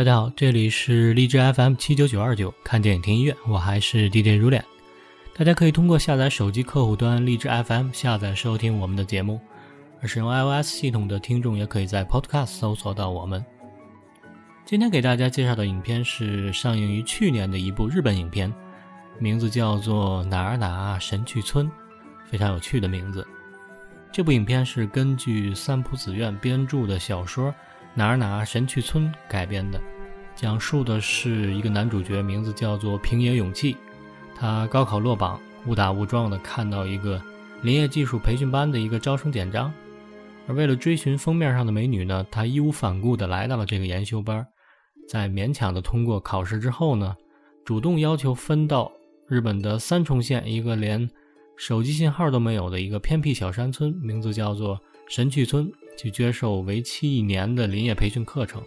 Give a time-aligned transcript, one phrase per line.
[0.00, 4.64] 大家好，这里是荔枝 FM 七九九二九，看电影听音乐，我还是 DJ 如脸。
[5.34, 9.38] 大家可以通过下载手机客户端荔枝 FM 下载收听我们的节目，
[10.00, 13.44] 而使用 iOS 系统的听众也可以在 Podcast 搜索到我们。
[14.64, 18.50] 今天给大家介绍的影片是上映于去年的一部日本影片，
[19.18, 21.66] 名字叫做《哪儿哪儿神去村》，
[22.24, 23.28] 非常有趣的名字。
[24.10, 27.54] 这部影片是根据三浦子苑编著的小说。
[27.92, 29.82] 哪儿哪儿神去村改编的，
[30.40, 33.76] 讲述的是一个男主角，名字叫做平野勇气。
[34.34, 37.22] 他高考落榜，误打误撞的看到一个
[37.60, 39.70] 林业技术培训班的一个招生简章，
[40.46, 44.46] 而为了追寻封面上的美女呢，他义无反顾的来到了这个研修班。
[45.06, 47.14] 在勉强的通过考试之后呢，
[47.62, 48.90] 主动要求分到
[49.28, 51.06] 日本的三重县一个连
[51.54, 55.70] 手机信号都没有的一个偏僻小山村，名字叫做神去村。
[55.98, 58.62] 去接受为期一年的林业培训课程。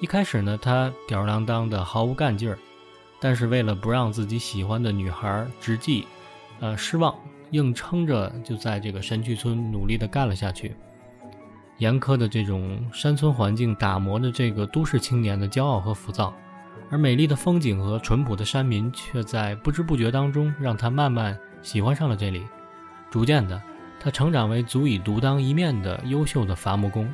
[0.00, 2.56] 一开始呢，他吊儿郎当的，毫无干劲儿。
[3.18, 6.06] 但是为了不让自己喜欢的女孩直纪，
[6.60, 7.12] 呃，失望，
[7.50, 10.76] 硬撑着就在这个山区村努力的干了下去。
[11.78, 16.32] 严苛的这种山村环境打磨着这个都市青年的骄傲和浮躁，
[16.90, 22.44] 而美丽的风景和淳朴的山民却在不知不觉当中让他慢慢喜欢上了这里。
[23.10, 23.60] 逐渐的。
[24.00, 27.12] 他成长为足以独当一面的优秀的伐木工。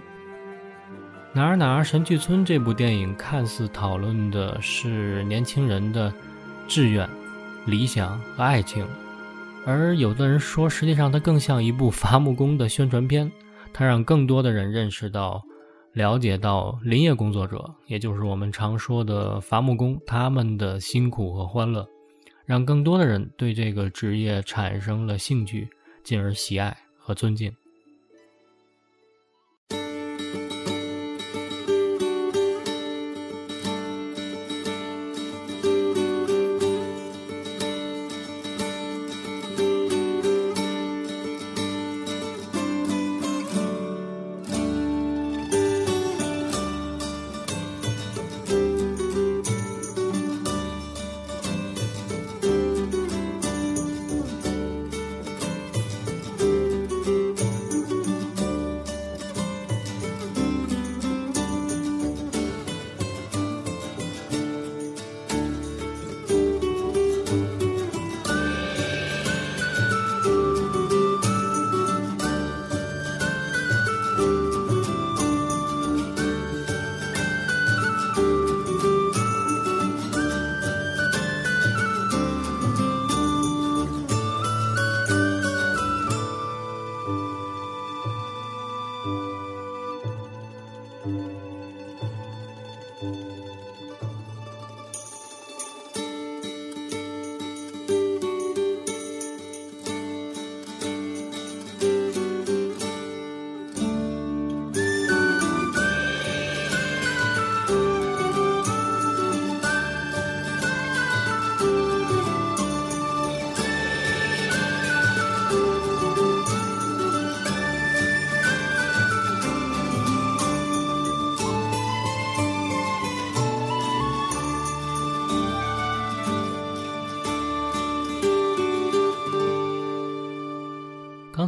[1.37, 6.15] 哪儿哪儿神去村这部电影看似讨论的是年轻人的
[6.69, 7.09] 志愿、
[7.67, 8.87] 理想和爱情，
[9.67, 13.31] 而有的人说，实际上它更像一部伐木工的宣传片。
[13.73, 15.43] 它让更多的人认识到、
[15.93, 21.85] 了解到林业工作者，也就是我们常说的伐木工，他们的辛苦和欢乐，
[22.47, 25.69] 让更多的人对这个职业产生了兴趣。
[26.05, 27.51] 进而喜爱和尊敬。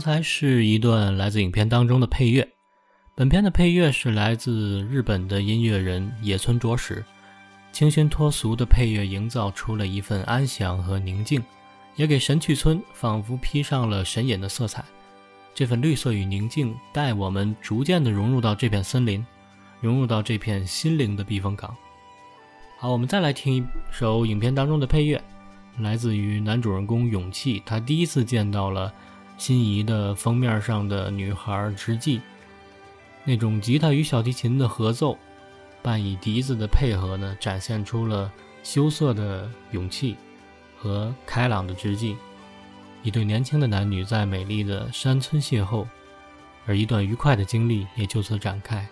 [0.06, 2.48] 才是一段来自影片当中的配乐，
[3.16, 7.04] 本片的配乐是来自日本的音乐人野村卓史，
[7.72, 11.42] 清新脱俗的配乐营造出了一份安详和宁静，
[11.96, 14.84] 也给神去村仿佛披上了神隐的色彩。
[15.52, 19.26] 这份绿色与宁静带我们逐渐的融入到这片森林，
[19.80, 21.76] 融入到这片心灵的避风港。
[22.78, 25.20] 好，我们再来听一首影片当中的配乐，
[25.80, 28.94] 来自于男主人公勇气，他第一次见到了。
[29.36, 32.20] 心仪的封面上的女孩之际，
[33.24, 35.16] 那种吉他与小提琴的合奏，
[35.82, 40.16] 伴以笛子的配合呢，展现出了羞涩的勇气
[40.78, 42.16] 和开朗的直纪。
[43.02, 45.86] 一对年轻的男女在美丽的山村邂逅，
[46.66, 48.88] 而一段愉快的经历也就此展开。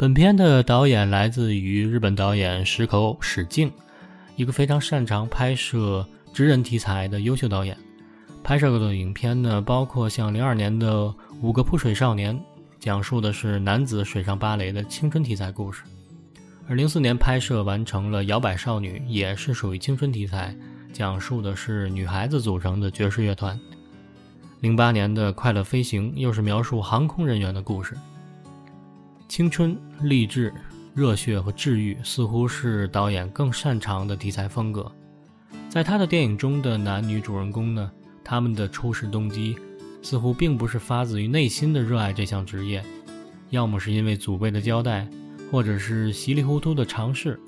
[0.00, 3.70] 本片的导演来自于日本导演石口史静，
[4.34, 7.76] 一个非常擅长拍摄职人题材的优秀导演。
[8.42, 11.02] 拍摄过的影片呢，包括像零二年的
[11.42, 12.34] 《五个扑水少年》，
[12.78, 15.82] 讲述的是男子水上芭蕾的青春题材故事；
[16.66, 20.56] 而零四年拍摄完成了《摇摆少女》，也是属于青春题材，
[20.94, 23.60] 讲述的是女孩子组成的爵士乐团。
[24.60, 27.94] 零八年的《快乐飞行》又是描述航空人员的故事。
[29.30, 30.52] 青春、励志、
[30.92, 34.90] 热血和治愈似乎是导演更擅长的题材风格。
[35.68, 37.88] 在他的电影中的男女主人公呢，
[38.24, 39.54] 他们的初始动机
[40.02, 42.82] 似乎并不是发自于内心的热爱这项职业，
[43.50, 45.08] 要么是因为祖辈的交代，
[45.48, 47.38] 或者是稀里糊涂的尝试，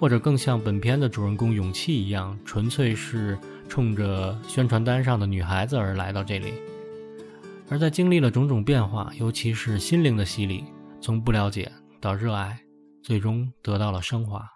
[0.00, 3.38] 或者更像本片的主人公勇气一样，纯粹是。
[3.68, 6.54] 冲着宣传单上的女孩子而来到这里，
[7.68, 10.64] 而在经历了种种变化，尤其是心灵的洗礼，
[11.00, 11.70] 从不了解
[12.00, 12.60] 到热爱，
[13.02, 14.46] 最终得到了升华。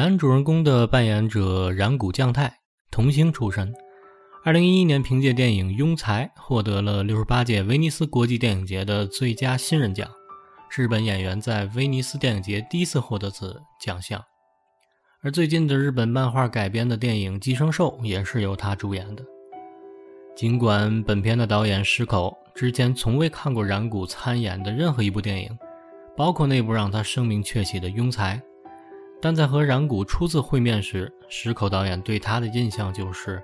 [0.00, 2.50] 男主人公的扮演者染谷将太，
[2.90, 3.70] 童星出身。
[4.42, 10.08] 二零一一年凭借电影《庸才》获得了六十八届威尼斯国际电影节的最佳新人奖，
[10.70, 14.24] 是日本演员在威尼斯电影节第一次获得此奖项。
[15.22, 19.22] 而最近的日本漫画改编的电影《寄生兽》也是由他主演的。
[20.34, 25.58] 尽管本片的导演石口之前从未看过染谷参演的任何一部电影，
[26.16, 28.38] 包括那部让他声名鹊起的《庸才》。
[29.22, 33.42] 但在和染谷初次会面时，石口导演对他的印象就是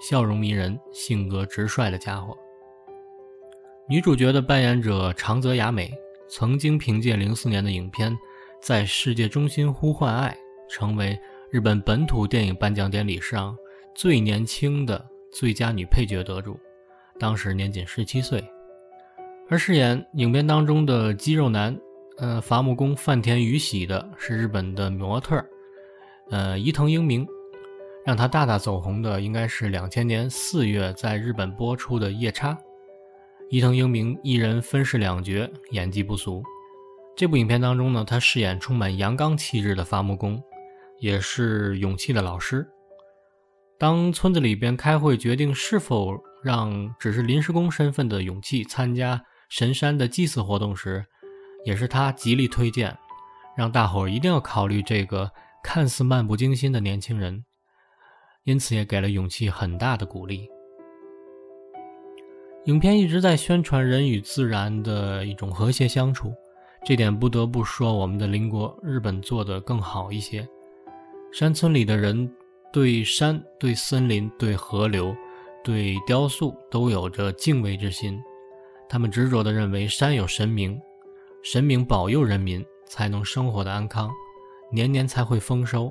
[0.00, 2.34] 笑容迷人、性格直率的家伙。
[3.86, 5.92] 女主角的扮演者长泽雅美
[6.28, 8.12] 曾经凭借零四年的影片
[8.60, 10.36] 《在世界中心呼唤爱》，
[10.74, 11.18] 成为
[11.50, 13.56] 日本本土电影颁奖典礼上
[13.94, 16.58] 最年轻的最佳女配角得主，
[17.18, 18.42] 当时年仅十七岁。
[19.50, 21.78] 而饰演影片当中的肌肉男。
[22.20, 25.40] 呃，伐木工饭田宇喜的是日本的模特，
[26.30, 27.24] 呃，伊藤英明，
[28.04, 32.52] 让他大大走红的应该是两千年四月在日本播出的《夜叉》。
[33.50, 36.42] 伊藤英明一人分饰两角，演技不俗。
[37.16, 40.42] 这部影片当中呢，他饰演充满阳刚气质的伐木工，
[40.98, 42.66] 也是勇气的老师。
[43.78, 51.06] 当村子里边开会决定是否让只是临时工身份的勇气参加神山的祭祀活动时，
[51.64, 52.96] 也是他极力推荐，
[53.56, 55.30] 让大伙儿一定要考虑这个
[55.62, 57.44] 看似漫不经心的年轻人，
[58.44, 60.48] 因此也给了勇气很大的鼓励。
[62.64, 66.32] 影片一直在宣传人与自然的一种和谐相处，
[66.84, 70.46] 这点不得不说我们的邻国日本做得更好一些。
[71.32, 72.30] 山村里的人
[72.72, 75.14] 对山、对森林、对河流、
[75.64, 78.18] 对雕塑都有着敬畏之心，
[78.88, 80.78] 他们执着地认为山有神明。
[81.50, 84.10] 神明保佑人民才能生活的安康，
[84.70, 85.90] 年年才会丰收。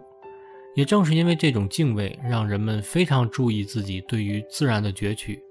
[0.75, 5.43] 也正是因为这种敬畏，让人们非常注意自己对于自然的攫取，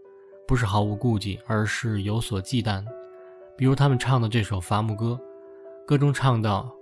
[0.46, 2.84] 不是毫无顾忌，而是有所忌惮。
[3.58, 5.18] 比如他们唱的这首伐木歌，
[5.84, 6.72] 歌中唱道：“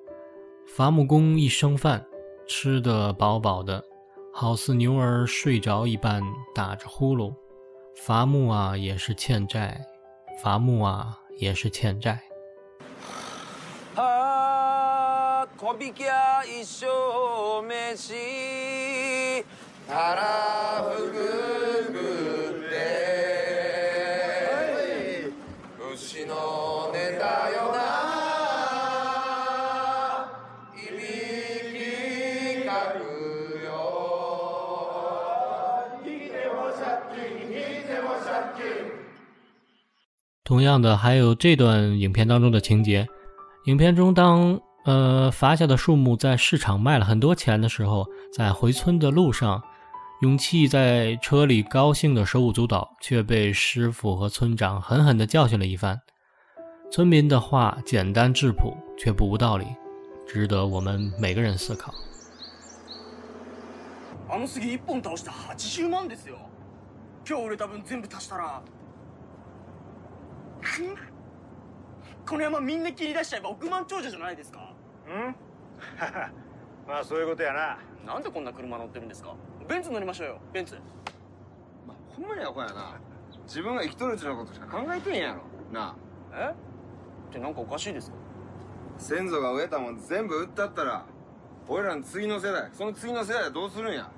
[0.68, 2.04] 伐木工一生饭，
[2.46, 3.82] 吃得饱饱的，
[4.34, 6.22] 好似牛儿睡着一般，
[6.54, 7.34] 打着呼噜。
[7.96, 9.80] 伐木啊，也是欠债；
[10.42, 12.20] 伐木啊，也是欠债。”
[15.63, 19.45] 看比家一宿没起，
[19.87, 21.13] 他那呼噜
[21.87, 22.73] 呼噜的，
[25.95, 27.77] 牛の寝たような
[30.75, 30.99] いび
[31.71, 32.97] きかく
[33.63, 33.67] よ。
[36.03, 36.81] いても借
[37.15, 37.53] 金，い
[37.85, 38.27] ても借
[38.57, 38.63] 金。
[40.43, 43.07] 同样的，还有这段影片当中的情节，
[43.65, 44.59] 影片中当。
[44.85, 49.61] 呃，伐下的树木在市场卖了很多钱的时候，在回村的路上，
[50.21, 56.01] 勇气在车里高兴的手舞足蹈，却被师傅和村长狠狠地教训了一番。
[56.91, 59.65] 村民的话简单质朴，却不无道理，
[60.27, 61.93] 值得我们每个人思考。
[64.29, 66.37] あの杉一本倒した八十万ですよ。
[67.27, 68.61] 今日売れた分全部足したら
[72.25, 74.62] この山みんな切り出しちゃえば億万長者じゃないですか
[75.08, 75.36] うん？
[76.86, 77.78] まあそういうことやな。
[78.06, 79.34] なんでこんな車乗ってるんですか？
[79.68, 80.38] ベンツ乗りましょうよ。
[80.52, 80.74] ベンツ。
[81.86, 82.98] まあ、ほんまにアホやな。
[83.46, 85.40] 自分が生きとるうちのことしか考えてんやろ。
[85.72, 85.94] な
[86.32, 86.50] あ。
[86.50, 86.54] え？
[87.30, 88.16] ってなんかおかしいですか？
[88.98, 91.04] 先祖が植えたもん全部売ったったら
[91.68, 94.08] 俺らの次の世代その次の世代はどうするんや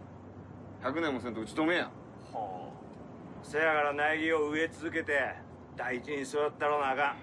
[0.82, 1.90] ？100年もせんと打ち止めや。
[2.32, 2.68] は
[3.42, 5.34] せやから苗木を植え続けて
[5.76, 7.16] 大事に育ったろなあかん。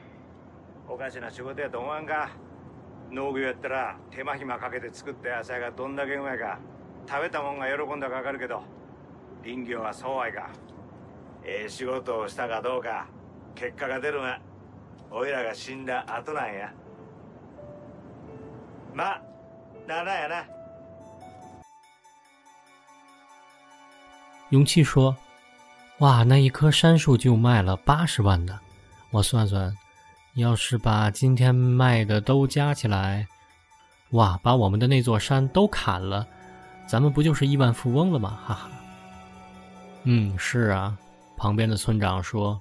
[0.89, 2.29] おかしな仕事やと思わんか
[3.13, 6.57] 農業やったら手間暇かけて作った野菜がどんだけうまいか。
[7.07, 8.63] 食べたもんが喜んだかわかるけど
[9.43, 10.49] 林業はそうはいか
[11.43, 13.07] ええ仕事をしたかどうか
[13.55, 14.39] 結果が出るのは
[15.11, 16.73] おいらが死んだ後なんや。
[18.95, 19.21] まあ
[19.85, 20.45] ならやな。
[24.49, 25.15] 勇气说
[25.99, 28.57] ：“哇，那一棵杉树就卖了八十万的，
[29.11, 29.75] 我算算，
[30.35, 33.27] 要是把今天卖的都加起来，
[34.11, 36.27] 哇，把我们的那座山都砍了，
[36.87, 38.39] 咱们不就是亿万富翁了吗？
[38.43, 38.69] 哈哈。”
[40.05, 40.97] 嗯，是啊，
[41.37, 42.59] 旁边的村长说：“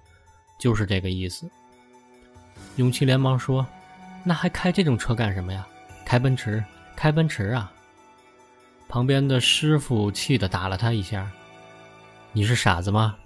[0.61, 1.51] 就是这个意思。”
[2.77, 3.67] 勇气连忙说
[4.23, 5.67] ：“那还开这种车干什么呀？
[6.05, 6.63] 开奔驰，
[6.95, 7.73] 开奔驰啊！”
[8.87, 11.31] 旁边的师傅气得打了他一下。
[12.33, 13.17] 你是傻子吗？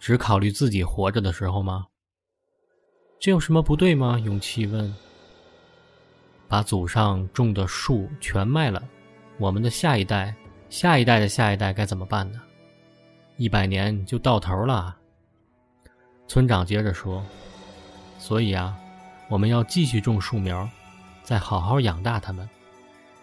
[0.00, 1.86] 只考虑自己活着的时候吗？
[3.18, 4.18] 这有什么不对吗？
[4.18, 4.94] 勇气问。
[6.46, 8.82] 把祖上种的树全卖了，
[9.38, 10.34] 我们的下一代、
[10.68, 12.40] 下一代的下一代该怎么办呢？
[13.36, 14.94] 一百年就到头了。
[16.28, 17.24] 村长接着说
[18.20, 18.76] ：“所以啊，
[19.28, 20.68] 我们要继续种树苗，
[21.22, 22.48] 再好好养大它们。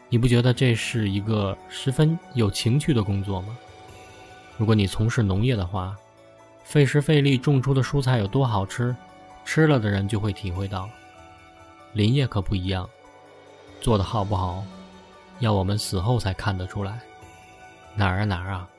[0.10, 3.58] 你不觉得这是一个十分有情趣的工作吗？”
[4.58, 5.96] 如果你从事农业的话，
[6.64, 8.94] 费时费力种出的蔬菜有多好吃，
[9.46, 10.90] 吃了的人就会体会到。
[11.94, 12.90] 林业可不一样，
[13.82, 14.64] 做的好不好，
[15.40, 17.00] 要我们死后才看得出来。
[17.96, 18.70] 哪儿啊哪儿啊！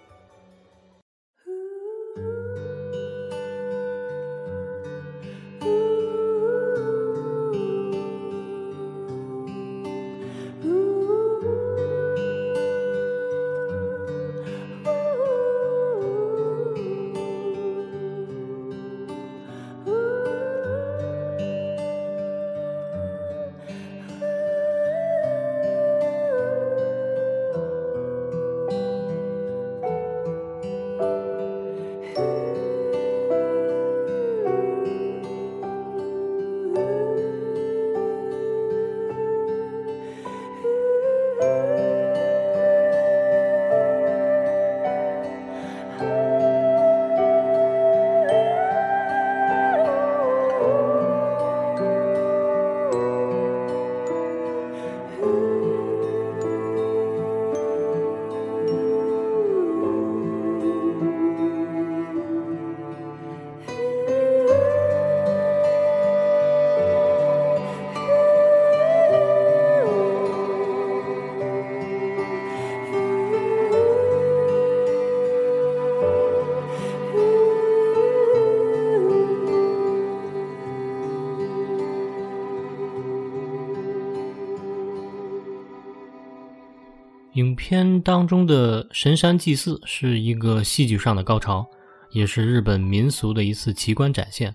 [87.72, 91.66] 片当中的神山祭祀是一个戏剧上的高潮，
[92.10, 94.54] 也是日本民俗的一次奇观展现。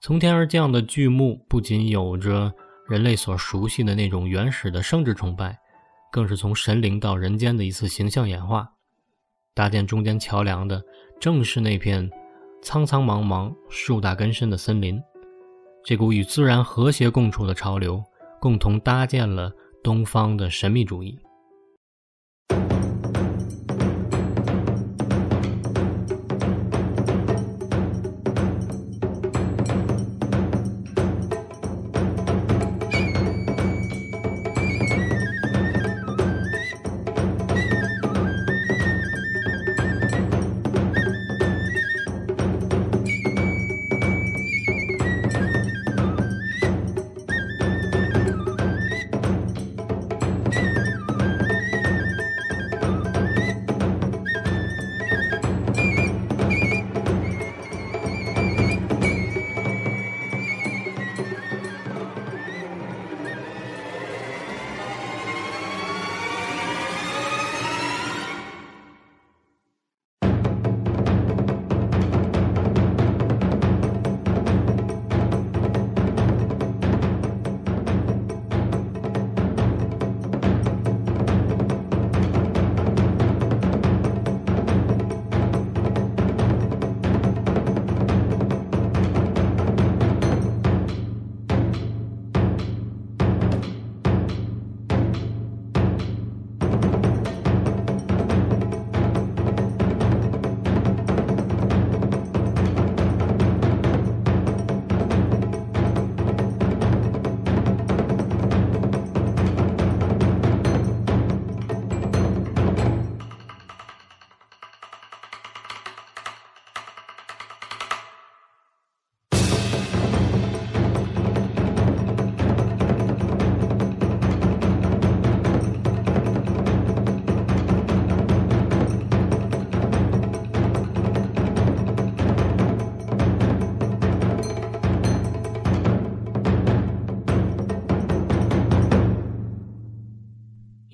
[0.00, 2.54] 从天而降的巨木不仅有着
[2.88, 5.58] 人类所熟悉的那种原始的生殖崇拜，
[6.12, 8.70] 更是从神灵到人间的一次形象演化。
[9.52, 10.80] 搭建中间桥梁的
[11.20, 12.08] 正是那片
[12.62, 15.02] 苍苍茫茫、树大根深的森林。
[15.84, 18.00] 这股与自然和谐共处的潮流，
[18.40, 19.50] 共同搭建了
[19.82, 21.18] 东方的神秘主义。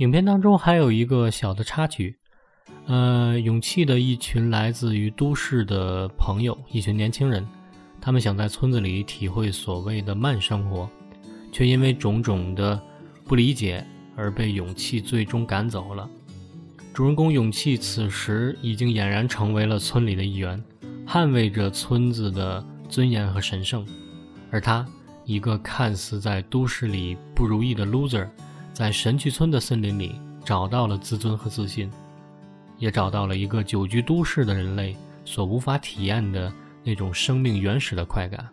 [0.02, 2.16] 影片当中还有一个小的插曲，
[2.86, 7.46] 呃，勇气的一群来自于都市的朋友，一群年轻人，
[8.00, 10.90] 他们想在村子里体会所谓的慢生活，
[11.52, 12.82] 却因为种种的
[13.26, 13.86] 不理解
[14.16, 16.10] 而被勇气最终赶走了。
[16.92, 20.60] 主人公勇气此时已经俨然成为了村里的一员，
[21.06, 23.86] 捍卫着村子的尊严和神圣，
[24.50, 24.84] 而他，
[25.24, 28.28] 一个看似在都市里不如意的 loser。
[28.72, 31.90] 在神去村的森林里，找到了自尊和自信，
[32.78, 38.48] 也找到了一个久居都市的人类所无法体验的那种生命原始的快感。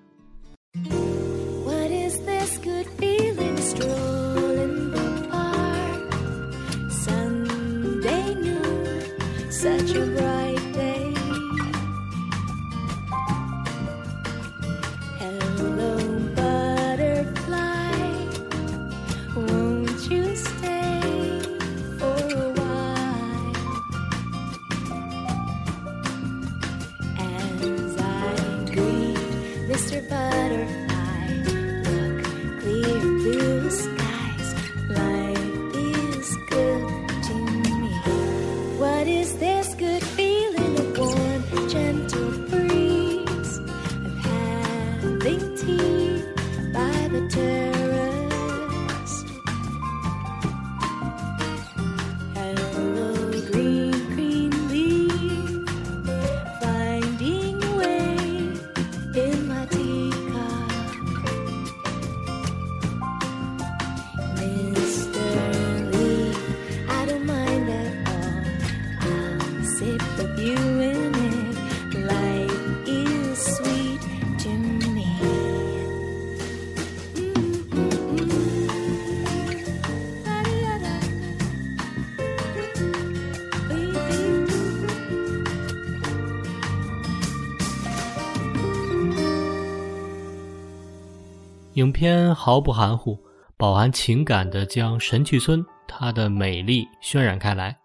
[91.79, 93.17] 影片毫不含糊，
[93.55, 97.77] 饱含情感的将神去村它的美丽渲染开来。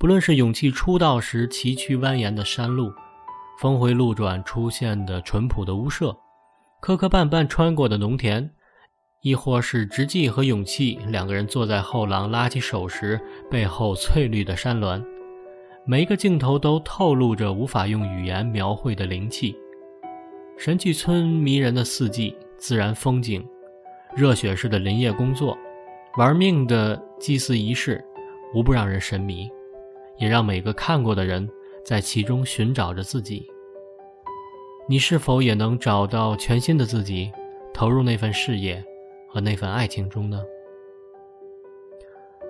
[0.00, 2.92] 不论是勇气出道时崎岖蜿蜒的山路，
[3.60, 6.16] 峰回路转出现的淳朴的屋舍，
[6.80, 8.50] 磕磕绊绊穿过的农田，
[9.22, 15.00] 亦或是直纪和勇气两个人坐在后廊拉起手时背后翠绿的山峦，
[15.86, 19.56] 每一个镜头都透露着无法用语言描绘的灵气。
[20.58, 22.36] 神去村迷人的四季。
[22.66, 23.46] 自然风景，
[24.16, 25.54] 热血式的林业工作，
[26.16, 28.02] 玩命的祭祀仪式，
[28.54, 29.50] 无不让人神迷，
[30.16, 31.46] 也让每个看过的人
[31.84, 33.46] 在其中寻找着自己。
[34.88, 37.30] 你是否也能找到全新的自己，
[37.74, 38.82] 投入那份事业
[39.28, 40.42] 和那份爱情中呢？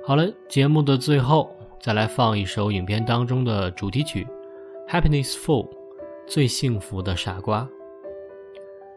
[0.07, 1.51] 好了，节目的最后
[1.81, 4.25] 再来放一首影片当中的主题曲
[4.89, 5.69] 《Happiness Fool》，
[6.25, 7.69] 最幸福的傻瓜。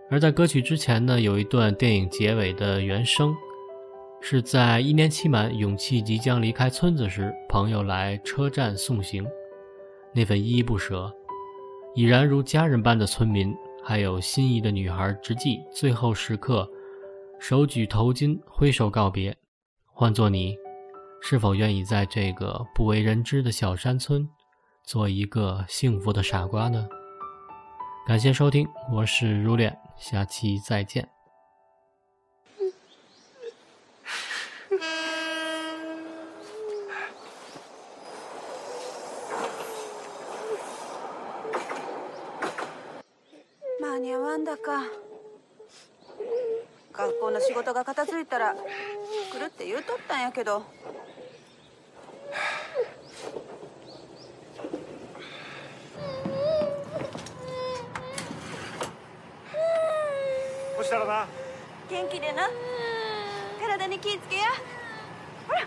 [0.10, 3.36] 而在歌曲之前呢，有一段电影结尾的原声，
[4.22, 9.26] 是在一年期满，勇气即将离开村子时，朋友来车站送行，
[10.14, 11.14] 那份依依不舍，
[11.94, 16.70] 已然如家人般的村民，还有心仪的女孩直纪，最后时刻，
[17.38, 19.36] 手举头巾挥手告别。
[19.92, 20.56] 换做你，
[21.22, 24.26] 是否愿意在这个不为人知的小山村，
[24.86, 26.88] 做一个幸福的傻瓜呢？
[28.08, 29.78] 感谢收听，我是如恋。
[30.00, 31.10] 下期再见。
[46.94, 50.64] 学校の仕事が片付いたら来るって言うとったんやけど
[60.84, 61.28] したらな。
[61.90, 62.50] 元気でな。
[63.60, 64.44] 体に気ぃつけや。
[65.48, 65.66] ほら